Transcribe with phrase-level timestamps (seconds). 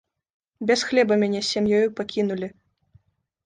[0.71, 2.53] Без хлеба мяне з сям'ёю пакінулі.